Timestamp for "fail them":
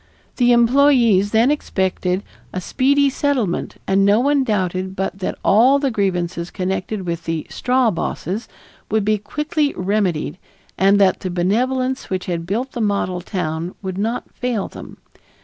14.33-14.97